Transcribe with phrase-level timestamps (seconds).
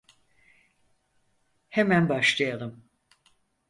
[1.69, 2.83] Hemen başlayalım.